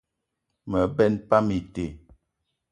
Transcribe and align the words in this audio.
Me 0.71 0.79
benn 0.95 1.13
pam 1.29 1.47
ite. 1.59 1.85